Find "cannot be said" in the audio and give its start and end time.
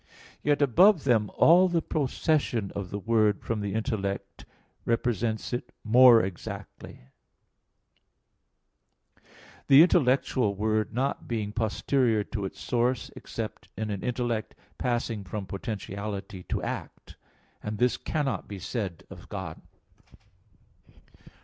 17.97-19.03